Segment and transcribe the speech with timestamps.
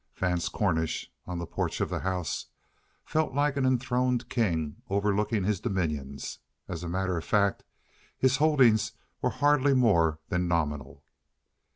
[0.15, 2.47] Vance Cornish, on the porch of the house,
[3.05, 6.39] felt like an enthroned king overlooking his dominions.
[6.67, 7.63] As a matter of fact,
[8.17, 11.03] his holdings were hardly more than nominal.